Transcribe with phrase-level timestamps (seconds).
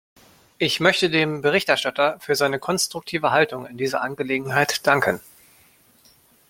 [0.57, 5.19] Ich möchte dem Berichterstatter für seine konstruktive Haltung in dieser Angelegenheit danken.